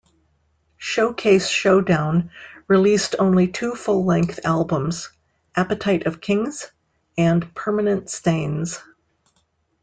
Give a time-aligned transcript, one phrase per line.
[0.79, 2.31] Showcase Showdown
[2.67, 5.11] released only two full-length albums,
[5.55, 6.71] "Appetite of Kings"
[7.19, 8.79] and "Permanent Stains".